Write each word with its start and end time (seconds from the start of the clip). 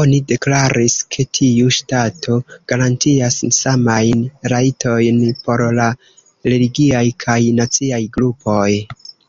Oni 0.00 0.16
deklaris, 0.30 0.94
ke 1.16 1.26
tiu 1.38 1.68
ŝtato 1.76 2.38
garantias 2.72 3.36
samajn 3.60 4.26
rajtojn 4.54 5.22
por 5.46 5.64
la 5.80 5.88
religiaj 6.52 7.06
kaj 7.28 7.40
naciaj 7.62 8.04
grupoj. 8.20 8.68